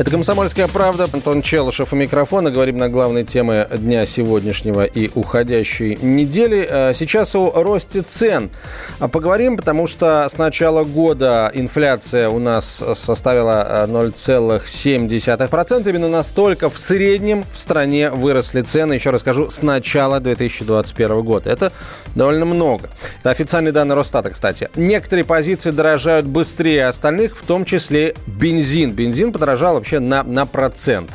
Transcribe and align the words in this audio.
Это 0.00 0.10
«Комсомольская 0.12 0.66
правда». 0.66 1.06
Антон 1.12 1.42
Челышев 1.42 1.92
у 1.92 1.96
микрофона. 1.96 2.50
Говорим 2.50 2.78
на 2.78 2.88
главные 2.88 3.22
темы 3.22 3.68
дня 3.70 4.06
сегодняшнего 4.06 4.84
и 4.84 5.10
уходящей 5.14 5.98
недели. 6.00 6.66
А 6.70 6.94
Сейчас 6.94 7.34
о 7.34 7.52
росте 7.52 8.00
цен 8.00 8.50
А 8.98 9.08
поговорим, 9.08 9.58
потому 9.58 9.86
что 9.86 10.26
с 10.26 10.38
начала 10.38 10.84
года 10.84 11.50
инфляция 11.52 12.30
у 12.30 12.38
нас 12.38 12.82
составила 12.94 13.84
0,7%. 13.88 15.90
Именно 15.90 16.08
настолько 16.08 16.70
в 16.70 16.78
среднем 16.78 17.44
в 17.52 17.58
стране 17.58 18.08
выросли 18.08 18.62
цены. 18.62 18.94
Еще 18.94 19.10
раз 19.10 19.20
скажу, 19.20 19.50
с 19.50 19.60
начала 19.60 20.18
2021 20.18 21.20
года. 21.20 21.50
Это 21.50 21.72
довольно 22.14 22.46
много. 22.46 22.88
Это 23.18 23.28
официальные 23.28 23.72
данные 23.72 23.96
Росстата, 23.96 24.30
кстати. 24.30 24.70
Некоторые 24.76 25.26
позиции 25.26 25.72
дорожают 25.72 26.24
быстрее 26.24 26.86
остальных, 26.86 27.36
в 27.36 27.42
том 27.42 27.66
числе 27.66 28.14
бензин. 28.26 28.92
Бензин 28.92 29.30
подорожал 29.30 29.74
вообще 29.74 29.89
на, 29.98 30.22
на 30.22 30.46
процент 30.46 31.10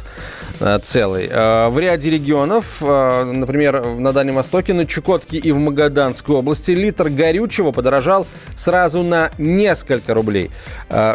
э, 0.59 0.79
целый. 0.81 1.27
Э, 1.31 1.69
В 1.69 1.79
ряде 1.79 2.09
регионов, 2.09 2.81
э, 2.81 3.23
например, 3.23 3.85
на 3.85 4.11
Дальнем 4.11 4.35
Востоке, 4.35 4.73
на 4.73 4.85
Чукотке 4.85 5.37
и 5.37 5.51
в 5.51 5.59
Магаданской 5.59 6.35
области 6.35 6.71
литр 6.71 7.09
горючего 7.09 7.71
подорожал 7.71 8.27
сразу 8.55 9.03
на 9.03 9.31
несколько 9.37 10.13
рублей. 10.13 10.51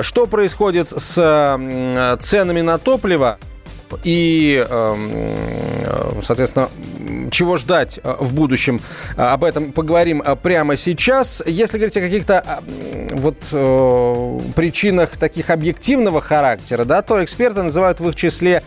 Что 0.00 0.26
происходит 0.26 0.88
с 0.90 1.14
ценами 2.20 2.60
на 2.60 2.78
топливо? 2.78 3.38
И, 4.04 4.64
эм, 4.68 5.10
э, 5.12 6.20
соответственно, 6.22 6.68
чего 7.30 7.56
ждать 7.56 8.00
э, 8.02 8.16
в 8.18 8.32
будущем. 8.32 8.80
Э, 9.16 9.22
Об 9.22 9.44
этом 9.44 9.72
поговорим 9.72 10.22
прямо 10.42 10.76
сейчас. 10.76 11.42
Если 11.46 11.78
говорить 11.78 11.96
о 11.96 12.00
каких-то 12.00 12.60
вот 13.10 13.38
причинах 14.54 15.16
таких 15.16 15.50
объективного 15.50 16.20
характера, 16.20 16.84
да, 16.84 17.02
то 17.02 17.22
эксперты 17.22 17.62
называют 17.62 18.00
в 18.00 18.08
их 18.08 18.16
числе 18.16 18.62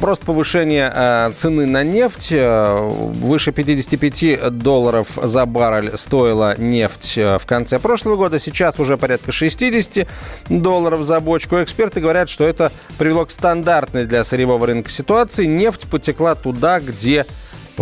просто 0.00 0.26
повышение 0.26 0.92
э, 0.94 1.32
цены 1.36 1.66
на 1.66 1.82
нефть. 1.82 2.32
Э, 2.32 2.88
Выше 2.90 3.52
55 3.52 4.58
долларов 4.58 5.18
за 5.22 5.46
баррель 5.46 5.96
стоила 5.96 6.54
нефть 6.58 7.16
в 7.16 7.42
конце 7.46 7.78
прошлого 7.78 8.16
года. 8.16 8.38
Сейчас 8.38 8.78
уже 8.78 8.96
порядка 8.96 9.32
60 9.32 10.06
долларов 10.48 11.02
за 11.02 11.20
бочку. 11.20 11.62
Эксперты 11.62 12.00
говорят, 12.00 12.28
что 12.28 12.44
это 12.44 12.72
привело 12.98 13.24
к 13.26 13.30
стандартной 13.30 14.06
для 14.06 14.24
сырьевого 14.24 14.66
рынка 14.66 14.90
ситуации. 14.90 15.46
Нефть 15.46 15.88
потекла 15.88 16.34
туда, 16.34 16.80
где 16.80 17.26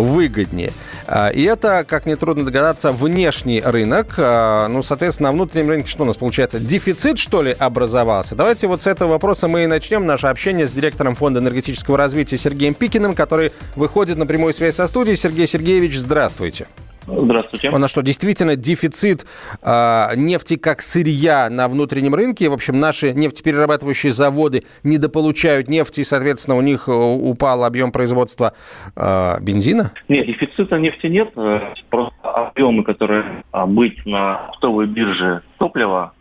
выгоднее. 0.02 0.72
А, 1.06 1.28
И 1.28 1.42
это, 1.42 1.84
как 1.86 2.06
нетрудно 2.06 2.44
догадаться, 2.44 2.92
внешний 2.92 3.60
рынок. 3.60 4.14
А, 4.18 4.68
Ну, 4.68 4.82
соответственно, 4.82 5.28
на 5.30 5.32
внутреннем 5.34 5.68
рынке 5.70 5.91
что 5.91 6.04
у 6.04 6.06
нас 6.06 6.16
получается? 6.16 6.58
Дефицит, 6.58 7.18
что 7.18 7.42
ли, 7.42 7.54
образовался? 7.58 8.34
Давайте 8.34 8.66
вот 8.66 8.82
с 8.82 8.86
этого 8.86 9.10
вопроса 9.10 9.48
мы 9.48 9.64
и 9.64 9.66
начнем 9.66 10.06
наше 10.06 10.28
общение 10.28 10.66
с 10.66 10.72
директором 10.72 11.14
Фонда 11.14 11.41
энергетического 11.41 11.96
развития 11.96 12.36
Сергеем 12.38 12.74
Пикиным, 12.74 13.14
который 13.14 13.52
выходит 13.76 14.16
на 14.16 14.26
прямую 14.26 14.54
связь 14.54 14.76
со 14.76 14.86
студией. 14.86 15.16
Сергей 15.16 15.46
Сергеевич, 15.46 15.98
здравствуйте. 15.98 16.38
Здравствуйте. 16.38 16.88
У 17.09 17.78
нас 17.78 17.91
что, 17.91 18.03
действительно 18.03 18.56
дефицит 18.56 19.27
а, 19.62 20.14
нефти 20.14 20.56
как 20.56 20.83
сырья 20.83 21.48
на 21.50 21.69
внутреннем 21.69 22.15
рынке? 22.15 22.48
В 22.48 22.53
общем, 22.53 22.78
наши 22.78 23.12
нефтеперерабатывающие 23.12 24.12
заводы 24.12 24.65
недополучают 24.82 25.69
нефти, 25.69 26.00
и, 26.00 26.05
соответственно, 26.05 26.56
у 26.56 26.60
них 26.60 26.88
э, 26.88 26.93
упал 26.93 27.65
объем 27.65 27.93
производства 27.93 28.53
а, 28.94 29.38
бензина? 29.41 29.93
Нет, 30.09 30.27
дефицита 30.27 30.78
нефти 30.78 31.06
нет. 31.06 31.31
э, 31.37 31.75
Просто 31.91 32.16
объемы, 32.22 32.84
которые 32.84 33.44
а, 33.53 33.66
быть 33.66 34.05
на 34.05 34.49
оптовой 34.49 34.87
бирже 34.87 35.43
топлива, 35.59 36.12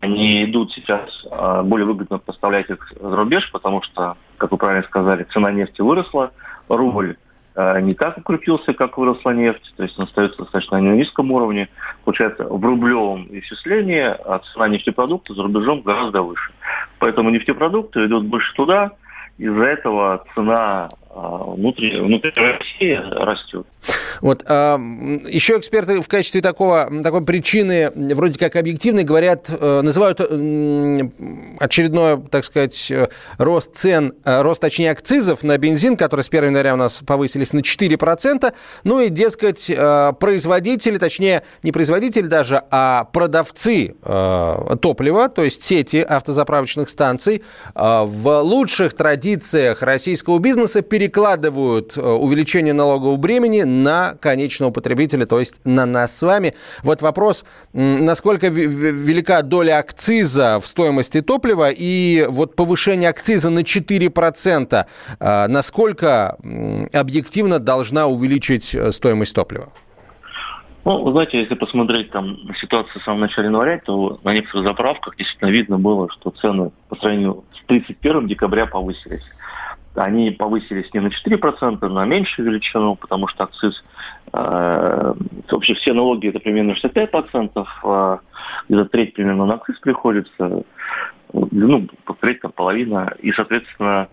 они 0.00 0.44
идут 0.44 0.72
сейчас, 0.72 1.02
более 1.64 1.84
выгодно 1.84 2.18
поставлять 2.18 2.70
их 2.70 2.90
за 2.98 3.14
рубеж, 3.14 3.50
потому 3.52 3.82
что, 3.82 4.16
как 4.38 4.50
вы 4.50 4.56
правильно 4.56 4.82
сказали, 4.86 5.26
цена 5.30 5.52
нефти 5.52 5.82
выросла, 5.82 6.32
рубль 6.68 7.10
э, 7.10 7.29
не 7.56 7.92
так 7.92 8.18
укрепился, 8.18 8.72
как 8.72 8.96
выросла 8.96 9.30
нефть, 9.30 9.74
то 9.76 9.82
есть 9.82 9.98
он 9.98 10.04
остается 10.04 10.38
достаточно 10.38 10.80
на 10.80 10.92
низком 10.94 11.32
уровне. 11.32 11.68
Получается, 12.04 12.44
в 12.44 12.64
рублевом 12.64 13.26
исчислении 13.30 14.02
а 14.02 14.40
цена 14.52 14.68
нефтепродукта 14.68 15.34
за 15.34 15.42
рубежом 15.42 15.82
гораздо 15.82 16.22
выше. 16.22 16.52
Поэтому 16.98 17.30
нефтепродукты 17.30 18.06
идут 18.06 18.26
больше 18.26 18.54
туда, 18.54 18.92
из-за 19.40 19.62
этого 19.62 20.24
цена 20.34 20.90
а, 21.08 21.38
внутри, 21.54 21.98
внутри 21.98 22.30
России 22.36 22.94
растет. 22.94 23.66
Вот, 24.20 24.44
а, 24.46 24.78
еще 25.28 25.58
эксперты 25.58 26.00
в 26.00 26.08
качестве 26.08 26.40
такого, 26.40 26.90
такой 27.02 27.24
причины, 27.24 27.92
вроде 27.94 28.38
как 28.38 28.56
объективной, 28.56 29.04
говорят, 29.04 29.46
э, 29.48 29.80
называют 29.82 30.20
м, 30.20 31.12
очередной, 31.58 32.20
так 32.30 32.44
сказать, 32.44 32.90
э, 32.90 33.08
рост 33.38 33.74
цен, 33.74 34.14
э, 34.24 34.42
рост, 34.42 34.60
точнее, 34.60 34.90
акцизов 34.90 35.42
на 35.42 35.56
бензин, 35.58 35.96
который 35.96 36.22
с 36.22 36.28
1 36.28 36.46
января 36.50 36.74
у 36.74 36.76
нас 36.76 37.02
повысились 37.06 37.52
на 37.52 37.62
4%. 37.62 38.52
Ну 38.84 39.00
и, 39.00 39.08
дескать, 39.08 39.70
э, 39.70 40.12
производители, 40.18 40.98
точнее, 40.98 41.42
не 41.62 41.72
производители 41.72 42.26
даже, 42.26 42.62
а 42.70 43.04
продавцы 43.12 43.94
э, 44.02 44.76
топлива, 44.80 45.28
то 45.28 45.44
есть 45.44 45.62
сети 45.62 45.98
автозаправочных 45.98 46.88
станций, 46.88 47.42
э, 47.74 48.02
в 48.04 48.40
лучших 48.40 48.94
традициях 48.94 49.82
российского 49.82 50.38
бизнеса 50.38 50.82
перекладывают 50.82 51.96
э, 51.96 52.00
увеличение 52.00 52.72
налогового 52.72 53.16
бремени 53.16 53.62
на 53.62 53.99
конечного 54.20 54.70
потребителя, 54.70 55.26
то 55.26 55.38
есть 55.38 55.60
на 55.64 55.86
нас 55.86 56.16
с 56.16 56.22
вами. 56.22 56.54
Вот 56.82 57.02
вопрос, 57.02 57.44
насколько 57.72 58.48
велика 58.48 59.42
доля 59.42 59.78
акциза 59.78 60.58
в 60.60 60.66
стоимости 60.66 61.20
топлива 61.20 61.70
и 61.70 62.26
вот 62.28 62.56
повышение 62.56 63.08
акциза 63.08 63.50
на 63.50 63.60
4%, 63.60 64.86
э, 65.20 65.46
насколько 65.48 66.36
объективно 66.92 67.58
должна 67.58 68.06
увеличить 68.06 68.74
э, 68.74 68.90
стоимость 68.90 69.34
топлива? 69.34 69.70
Ну, 70.84 71.02
вы 71.04 71.12
знаете, 71.12 71.40
если 71.40 71.54
посмотреть 71.54 72.10
там 72.10 72.38
ситуацию 72.60 73.00
в 73.00 73.04
самом 73.04 73.20
начале 73.20 73.48
января, 73.48 73.80
то 73.84 74.18
на 74.24 74.32
некоторых 74.32 74.66
заправках 74.66 75.16
действительно 75.16 75.50
видно 75.50 75.78
было, 75.78 76.08
что 76.10 76.30
цены 76.30 76.70
по 76.88 76.96
сравнению 76.96 77.44
с 77.52 77.66
31 77.66 78.26
декабря 78.26 78.66
повысились. 78.66 79.24
Они 79.94 80.30
повысились 80.30 80.92
не 80.94 81.00
на 81.00 81.08
4%, 81.08 81.88
на 81.88 82.04
меньшую 82.04 82.48
величину, 82.48 82.94
потому 82.94 83.26
что 83.26 83.44
акциз, 83.44 83.82
э, 84.32 85.14
вообще 85.50 85.74
все 85.74 85.92
налоги 85.92 86.28
это 86.28 86.38
примерно 86.38 86.76
65%, 86.76 87.66
э, 87.84 88.18
где-то 88.68 88.84
треть 88.88 89.14
примерно 89.14 89.46
на 89.46 89.54
акциз 89.54 89.78
приходится, 89.80 90.62
ну, 91.32 91.88
треть, 92.20 92.40
там, 92.40 92.52
половина, 92.52 93.12
и, 93.18 93.32
соответственно, 93.32 94.08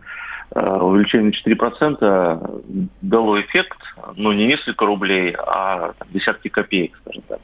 э, 0.55 0.77
увеличение 0.77 1.27
на 1.27 1.31
4% 1.31 2.61
дало 3.01 3.39
эффект, 3.39 3.77
ну, 4.15 4.31
не 4.31 4.47
несколько 4.47 4.83
рублей, 4.83 5.35
а 5.37 5.93
там, 5.93 6.07
десятки 6.09 6.47
копеек, 6.47 6.97
скажем 7.01 7.21
так. 7.27 7.39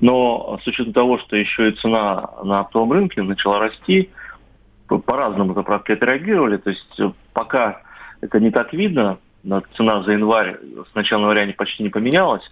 Но 0.00 0.56
с 0.62 0.66
учетом 0.68 0.92
того, 0.92 1.18
что 1.18 1.34
еще 1.34 1.70
и 1.70 1.72
цена 1.72 2.30
на 2.44 2.60
оптовом 2.60 2.92
рынке 2.92 3.22
начала 3.22 3.58
расти, 3.58 4.10
по- 4.86 4.98
по-разному 4.98 5.54
заправки 5.54 5.92
отреагировали. 5.92 6.58
То 6.58 6.70
есть 6.70 7.00
пока 7.32 7.82
это 8.20 8.40
не 8.40 8.50
так 8.50 8.72
видно, 8.72 9.18
но 9.42 9.62
цена 9.76 10.02
за 10.02 10.12
январь 10.12 10.58
с 10.90 10.94
начала 10.94 11.20
января 11.20 11.46
не- 11.46 11.52
почти 11.52 11.82
не 11.82 11.88
поменялась. 11.88 12.44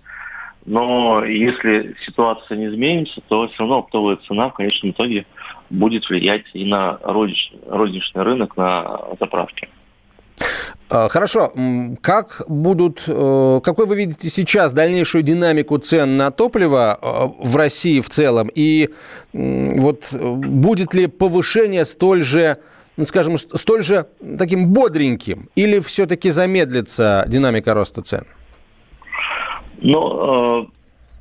Но 0.67 1.25
если 1.25 1.97
ситуация 2.05 2.57
не 2.59 2.67
изменится, 2.67 3.23
то 3.29 3.49
все 3.49 3.61
равно 3.61 3.79
оптовая 3.79 4.17
цена 4.29 4.51
в 4.51 4.55
конечном 4.55 4.91
итоге 4.93 5.25
будет 5.71 6.09
влиять 6.09 6.45
и 6.53 6.65
на 6.67 6.99
розничный, 7.03 8.23
рынок, 8.23 8.57
на 8.57 9.01
заправки. 9.19 9.69
А, 10.91 11.09
Хорошо. 11.09 11.53
Как 12.03 12.43
будут, 12.49 13.05
э, 13.07 13.61
какой 13.63 13.87
вы 13.87 13.97
видите 13.97 14.29
сейчас 14.29 14.73
дальнейшую 14.73 15.23
динамику 15.23 15.79
цен 15.79 16.17
на 16.17 16.31
топливо 16.31 16.99
э, 17.01 17.47
в 17.47 17.57
России 17.57 18.01
в 18.01 18.11
целом? 18.11 18.51
И 18.55 18.91
вот 19.33 20.09
э, 20.13 20.33
будет 20.35 20.93
ли 20.93 21.07
повышение 21.07 21.85
столь 21.85 22.23
же, 22.23 22.59
скажем, 23.07 23.39
с- 23.39 23.49
столь 23.59 23.83
же 23.83 24.07
таким 24.39 24.69
бодреньким? 24.73 25.49
Или 25.55 25.81
все-таки 25.81 26.31
замедлится 26.31 27.25
динамика 27.29 27.75
роста 27.75 28.03
цен? 28.03 28.25
Но 29.79 30.67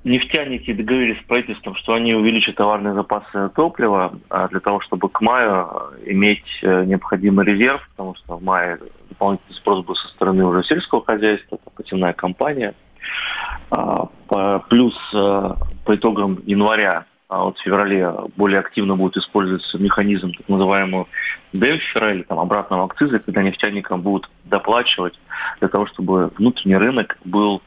э, 0.04 0.10
нефтяники 0.10 0.74
договорились 0.74 1.20
с 1.22 1.26
правительством, 1.26 1.76
что 1.76 1.94
они 1.94 2.14
увеличат 2.14 2.56
товарные 2.56 2.94
запасы 2.94 3.50
топлива 3.56 4.20
для 4.50 4.60
того, 4.60 4.82
чтобы 4.82 5.10
к 5.10 5.22
маю 5.22 5.68
э, 6.06 6.12
иметь 6.12 6.44
э, 6.62 6.84
необходимый 6.86 7.46
резерв, 7.46 7.88
потому 7.92 8.16
что 8.16 8.38
в 8.38 8.44
мае 8.44 8.80
дополнительный 9.10 9.56
спрос 9.56 9.86
был 9.86 9.96
со 9.96 10.08
стороны 10.10 10.46
уже 10.46 10.64
сельского 10.64 11.04
хозяйства, 11.04 11.56
это 11.56 11.70
посевная 11.76 12.14
компания. 12.14 12.74
А, 13.72 14.08
Плюс 14.70 14.96
по 15.12 15.58
итогам 15.88 16.40
января 16.46 17.06
а 17.30 17.44
вот 17.44 17.60
в 17.60 17.62
феврале 17.62 18.12
более 18.36 18.60
активно 18.60 18.96
будет 18.96 19.16
использоваться 19.18 19.78
механизм 19.78 20.34
так 20.34 20.50
называемого 20.50 21.08
демпфера 21.54 22.14
или 22.14 22.24
там, 22.24 22.40
обратного 22.40 22.86
акциза, 22.86 23.20
когда 23.20 23.44
нефтяникам 23.44 24.02
будут 24.02 24.30
доплачивать 24.46 25.18
для 25.60 25.70
того, 25.70 25.86
чтобы 25.86 26.32
внутренний 26.40 26.78
рынок 26.78 27.20
был 27.24 27.62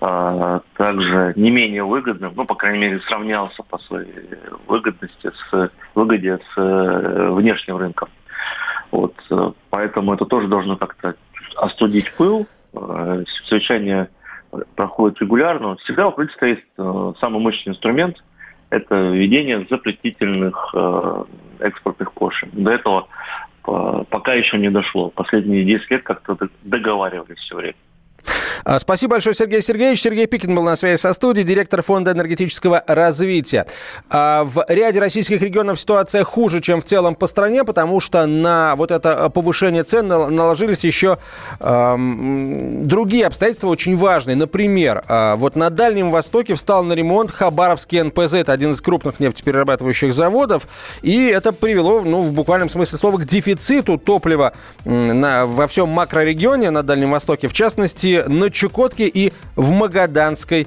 э, 0.00 0.60
также 0.76 1.32
не 1.36 1.52
менее 1.52 1.84
выгодным, 1.84 2.32
ну, 2.34 2.44
по 2.44 2.56
крайней 2.56 2.80
мере, 2.80 3.00
сравнялся 3.02 3.62
по 3.62 3.78
своей 3.78 4.12
выгодности 4.66 5.30
с 5.30 5.70
выгоде 5.94 6.40
с 6.52 6.60
э, 6.60 7.30
внешним 7.30 7.76
рынком. 7.76 8.08
Вот, 8.90 9.14
э, 9.30 9.52
поэтому 9.70 10.12
это 10.12 10.24
тоже 10.24 10.48
должно 10.48 10.76
как-то 10.76 11.14
остудить 11.54 12.12
пыл. 12.16 12.48
Э, 12.74 13.22
совещание 13.48 14.10
проходит 14.74 15.20
регулярно. 15.20 15.76
Всегда 15.76 16.08
у 16.08 16.10
правительства 16.10 16.46
есть 16.46 16.64
э, 16.76 17.12
самый 17.20 17.40
мощный 17.40 17.70
инструмент– 17.70 18.16
это 18.70 19.10
введение 19.10 19.66
запретительных 19.68 20.74
э, 20.74 21.24
экспортных 21.60 22.12
пошлин. 22.12 22.50
До 22.52 22.70
этого 22.70 23.08
э, 23.66 24.04
пока 24.10 24.34
еще 24.34 24.58
не 24.58 24.70
дошло. 24.70 25.10
Последние 25.10 25.64
10 25.64 25.90
лет 25.90 26.02
как-то 26.02 26.36
договаривались 26.62 27.38
все 27.38 27.56
время. 27.56 27.76
А, 28.64 28.78
спасибо 28.78 29.12
большое, 29.12 29.34
Сергей 29.34 29.62
Сергеевич. 29.62 30.02
Сергей 30.02 30.26
Пикин 30.26 30.54
был 30.54 30.62
на 30.62 30.76
связи 30.76 31.00
со 31.00 31.12
студией, 31.14 31.46
директор 31.46 31.82
Фонда 31.82 32.12
энергетического 32.12 32.82
развития. 32.86 33.66
А, 34.10 34.44
в 34.44 34.64
ряде 34.68 35.00
российских 35.00 35.40
регионов 35.42 35.80
ситуация 35.80 36.24
хуже, 36.24 36.60
чем 36.60 36.80
в 36.80 36.84
целом 36.84 37.14
по 37.14 37.26
стране, 37.26 37.64
потому 37.64 38.00
что 38.00 38.26
на 38.26 38.74
вот 38.76 38.90
это 38.90 39.28
повышение 39.30 39.84
цен 39.84 40.08
наложились 40.08 40.84
еще 40.84 41.18
эм, 41.60 42.86
другие 42.86 43.26
обстоятельства 43.26 43.68
очень 43.68 43.96
важные. 43.96 44.36
Например, 44.36 45.04
э, 45.08 45.34
вот 45.36 45.56
на 45.56 45.70
Дальнем 45.70 46.10
Востоке 46.10 46.54
встал 46.54 46.82
на 46.84 46.92
ремонт 46.92 47.30
Хабаровский 47.30 48.02
НПЗ. 48.02 48.34
Это 48.34 48.52
один 48.52 48.72
из 48.72 48.80
крупных 48.80 49.20
нефтеперерабатывающих 49.20 50.12
заводов. 50.12 50.66
И 51.02 51.26
это 51.26 51.52
привело, 51.52 52.00
ну, 52.00 52.22
в 52.22 52.32
буквальном 52.32 52.68
смысле 52.68 52.98
слова, 52.98 53.18
к 53.18 53.24
дефициту 53.24 53.98
топлива 53.98 54.52
на, 54.84 55.46
во 55.46 55.66
всем 55.66 55.88
макрорегионе 55.88 56.70
на 56.70 56.82
Дальнем 56.82 57.10
Востоке. 57.10 57.48
В 57.48 57.52
частности, 57.52 58.17
на 58.26 58.50
Чукотке 58.50 59.06
и 59.06 59.32
в 59.56 59.70
Магаданской. 59.72 60.66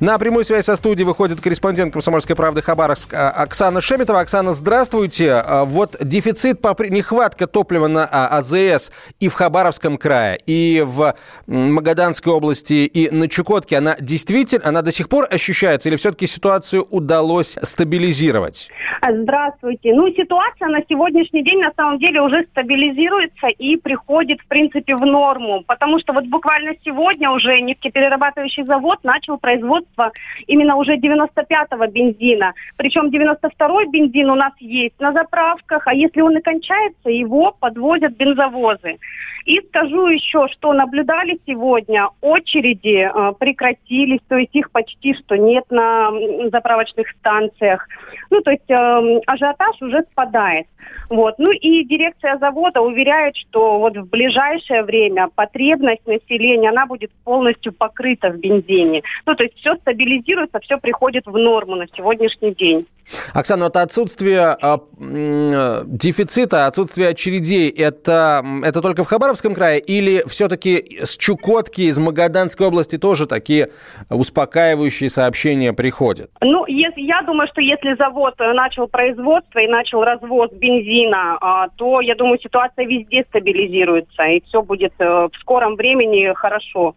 На 0.00 0.18
прямую 0.18 0.44
связь 0.44 0.64
со 0.64 0.76
студией 0.76 1.06
выходит 1.06 1.40
корреспондент 1.40 1.92
«Комсомольской 1.92 2.36
правды» 2.36 2.62
Хабаровск 2.62 3.14
а, 3.14 3.30
Оксана 3.30 3.80
Шеметова. 3.80 4.20
Оксана, 4.20 4.52
здравствуйте. 4.52 5.32
А, 5.32 5.64
вот 5.64 5.96
дефицит, 6.00 6.62
нехватка 6.90 7.46
топлива 7.46 7.86
на 7.86 8.08
а, 8.10 8.38
АЗС 8.38 8.92
и 9.20 9.28
в 9.28 9.34
Хабаровском 9.34 9.96
крае, 9.96 10.38
и 10.46 10.82
в 10.84 11.14
Магаданской 11.46 12.32
области, 12.32 12.86
и 12.86 13.10
на 13.14 13.28
Чукотке, 13.28 13.78
она 13.78 13.96
действительно, 14.00 14.68
она 14.68 14.82
до 14.82 14.92
сих 14.92 15.08
пор 15.08 15.26
ощущается, 15.30 15.88
или 15.88 15.96
все-таки 15.96 16.26
ситуацию 16.26 16.86
удалось 16.90 17.58
стабилизировать? 17.62 18.70
Здравствуйте. 19.08 19.94
Ну, 19.94 20.08
ситуация 20.10 20.68
на 20.68 20.80
сегодняшний 20.88 21.42
день 21.42 21.60
на 21.60 21.72
самом 21.76 21.98
деле 21.98 22.20
уже 22.20 22.44
стабилизируется 22.50 23.48
и 23.48 23.76
приходит, 23.76 24.40
в 24.40 24.46
принципе, 24.46 24.96
в 24.96 25.04
норму. 25.06 25.62
Потому 25.66 25.98
что 26.00 26.12
вот 26.12 26.26
буквально 26.26 26.72
сегодня 26.84 27.30
уже 27.30 27.60
нефтеперерабатывающий 27.60 28.64
завод 28.64 28.98
начал 29.06 29.38
производство 29.38 30.12
именно 30.46 30.76
уже 30.76 30.96
95-го 30.96 31.86
бензина. 31.86 32.52
Причем 32.76 33.06
92-й 33.06 33.86
бензин 33.86 34.30
у 34.30 34.34
нас 34.34 34.52
есть 34.60 35.00
на 35.00 35.12
заправках, 35.12 35.86
а 35.86 35.94
если 35.94 36.20
он 36.20 36.36
и 36.36 36.42
кончается, 36.42 37.08
его 37.08 37.52
подвозят 37.58 38.14
бензовозы. 38.16 38.98
И 39.46 39.60
скажу 39.68 40.08
еще, 40.08 40.48
что 40.52 40.72
наблюдали 40.72 41.38
сегодня, 41.46 42.08
очереди 42.20 43.08
э, 43.08 43.32
прекратились, 43.38 44.20
то 44.28 44.36
есть 44.36 44.54
их 44.54 44.72
почти 44.72 45.14
что 45.14 45.36
нет 45.36 45.64
на 45.70 46.10
заправочных 46.50 47.08
станциях. 47.20 47.86
Ну, 48.30 48.40
то 48.40 48.50
есть 48.50 48.68
э, 48.68 49.20
ажиотаж 49.26 49.80
уже 49.80 50.02
спадает. 50.10 50.66
Вот. 51.08 51.36
Ну 51.38 51.52
и 51.52 51.84
дирекция 51.84 52.38
завода 52.38 52.80
уверяет, 52.80 53.36
что 53.36 53.78
вот 53.78 53.96
в 53.96 54.08
ближайшее 54.08 54.82
время 54.82 55.28
потребность 55.34 56.06
населения, 56.06 56.70
она 56.70 56.86
будет 56.86 57.12
полностью 57.24 57.72
покрыта 57.72 58.30
в 58.30 58.38
бензине. 58.38 59.02
Ну, 59.26 59.34
то 59.34 59.44
есть 59.44 59.56
все 59.58 59.76
стабилизируется, 59.76 60.58
все 60.60 60.78
приходит 60.78 61.26
в 61.26 61.36
норму 61.36 61.76
на 61.76 61.86
сегодняшний 61.96 62.54
день. 62.54 62.86
Оксана, 63.34 63.64
это 63.64 63.82
отсутствие 63.82 64.56
э, 64.60 64.78
э, 64.98 65.82
дефицита, 65.86 66.66
отсутствие 66.66 67.10
очередей, 67.10 67.70
это, 67.70 68.44
это 68.64 68.82
только 68.82 69.04
в 69.04 69.08
Хабаровском 69.36 69.54
крае 69.54 69.80
или 69.80 70.22
все-таки 70.26 70.98
с 71.02 71.16
Чукотки, 71.16 71.82
из 71.82 71.98
Магаданской 71.98 72.66
области 72.66 72.96
тоже 72.98 73.26
такие 73.26 73.70
успокаивающие 74.08 75.10
сообщения 75.10 75.72
приходят? 75.72 76.30
Ну, 76.40 76.64
если, 76.66 77.02
я 77.02 77.22
думаю, 77.22 77.48
что 77.48 77.60
если 77.60 77.94
завод 77.96 78.34
начал 78.38 78.88
производство 78.88 79.58
и 79.58 79.68
начал 79.68 80.02
развоз 80.02 80.50
бензина, 80.52 81.38
э, 81.40 81.68
то, 81.76 82.00
я 82.00 82.14
думаю, 82.14 82.38
ситуация 82.42 82.86
везде 82.86 83.24
стабилизируется, 83.28 84.22
и 84.24 84.42
все 84.46 84.62
будет 84.62 84.92
э, 84.98 85.04
в 85.04 85.36
скором 85.40 85.76
времени 85.76 86.32
хорошо. 86.34 86.94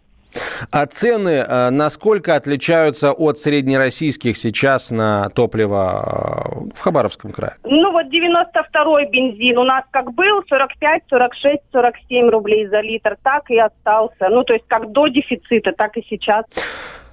А 0.72 0.86
цены 0.86 1.44
э, 1.48 1.70
насколько 1.70 2.36
отличаются 2.36 3.12
от 3.12 3.38
среднероссийских 3.38 4.38
сейчас 4.38 4.92
на 4.92 5.30
топливо 5.30 6.70
э, 6.72 6.76
в 6.76 6.80
Хабаровском 6.80 7.32
крае? 7.32 7.56
Ну 7.64 7.92
вот 7.92 8.06
92-й 8.08 9.06
бензин 9.10 9.58
у 9.58 9.64
нас 9.64 9.84
как 9.92 10.14
был 10.14 10.44
45, 10.48 11.04
46, 11.10 11.58
47 11.72 12.30
рублей 12.30 12.68
за 12.68 12.82
литр, 12.82 13.18
так 13.24 13.50
и 13.50 13.58
остался. 13.58 14.30
Ну 14.30 14.44
то 14.44 14.54
есть 14.54 14.66
как 14.68 14.92
до 14.92 15.08
дефицита, 15.08 15.72
так 15.72 15.98
и 15.98 16.06
сейчас. 16.10 16.46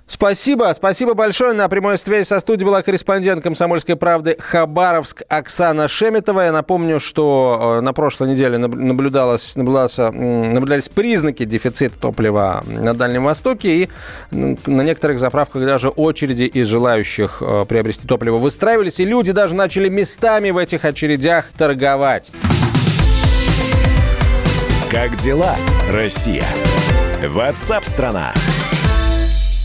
Спасибо, 0.09 0.73
спасибо 0.75 1.15
большое. 1.15 1.53
На 1.53 1.69
прямой 1.69 1.99
связи 1.99 2.25
со 2.25 2.39
студией 2.39 2.65
была 2.65 2.83
корреспондент 2.83 3.43
«Комсомольской 3.43 3.97
правды» 3.97 4.37
Хабаровск 4.39 5.23
Оксана 5.29 5.89
Шеметова. 5.89 6.43
Я 6.43 6.53
напомню, 6.53 7.01
что 7.01 7.79
э, 7.79 7.81
на 7.81 7.93
прошлой 7.93 8.31
неделе 8.31 8.57
наблюдалось, 8.59 9.57
наблюдалось, 9.57 9.99
наблюдались 9.99 10.89
признаки 10.89 11.45
дефицита 11.45 11.99
топлива 11.99 12.63
на 12.67 12.95
Дальнем 12.95 13.25
Востоке. 13.25 13.69
И 13.69 13.89
на 14.31 14.83
некоторых 14.83 15.19
заправках 15.19 15.65
даже 15.65 15.89
очереди 15.89 16.45
из 16.45 16.69
желающих 16.69 17.39
э, 17.41 17.65
приобрести 17.69 18.07
топливо 18.07 18.39
выстраивались. 18.39 19.01
И 19.01 19.05
люди 19.05 19.33
даже 19.33 19.57
начали 19.57 19.89
местами 19.89 20.51
в 20.51 20.59
этих 20.59 20.85
очередях 20.85 21.47
торговать. 21.59 22.31
Как 24.89 25.17
дела, 25.17 25.57
Россия? 25.91 26.45
Ватсап-страна! 27.25 28.33
страна 28.35 28.66